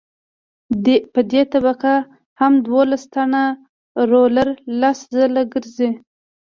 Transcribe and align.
په 1.13 1.21
دې 1.31 1.41
طبقه 1.53 1.95
هم 2.39 2.53
دولس 2.65 3.03
ټنه 3.13 3.43
رولر 4.11 4.49
لس 4.81 4.99
ځله 5.13 5.41
ګرځي 5.53 5.89